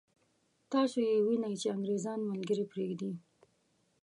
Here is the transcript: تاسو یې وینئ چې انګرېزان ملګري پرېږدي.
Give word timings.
تاسو 0.71 0.97
یې 1.09 1.15
وینئ 1.25 1.55
چې 1.61 1.67
انګرېزان 1.75 2.19
ملګري 2.31 2.65
پرېږدي. 2.71 3.11